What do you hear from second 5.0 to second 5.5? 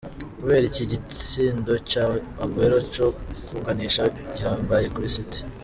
City?.